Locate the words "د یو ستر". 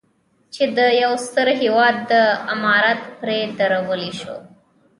0.77-1.47